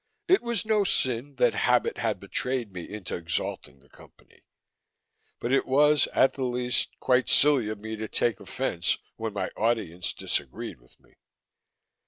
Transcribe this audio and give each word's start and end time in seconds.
It 0.27 0.41
was 0.41 0.65
no 0.65 0.83
sin 0.83 1.35
that 1.35 1.53
habit 1.53 1.99
had 1.99 2.19
betrayed 2.19 2.73
me 2.73 2.89
into 2.89 3.15
exalting 3.15 3.81
the 3.81 3.87
Company; 3.89 4.41
but 5.39 5.51
it 5.51 5.67
was, 5.67 6.07
at 6.07 6.33
the 6.33 6.43
least, 6.43 6.89
quite 6.99 7.29
silly 7.29 7.69
of 7.69 7.77
me 7.77 7.95
to 7.95 8.07
take 8.07 8.39
offense 8.39 8.97
when 9.17 9.33
my 9.33 9.49
audience 9.55 10.11
disagreed 10.13 10.81
with 10.81 10.99
me. 10.99 11.13